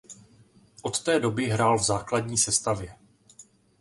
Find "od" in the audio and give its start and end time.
0.81-1.03